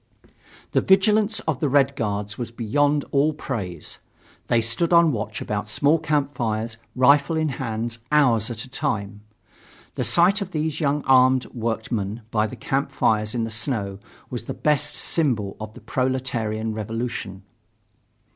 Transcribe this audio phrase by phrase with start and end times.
[0.71, 3.99] The vigilance of the Red Guards was beyond all praise.
[4.47, 9.21] They stood on watch about small camp fires, rifle in hand, hours at a time.
[9.93, 13.99] The sight of these young armed workmen by the camp fires in the snow
[14.31, 17.43] was the best symbol of the proletarian revolution.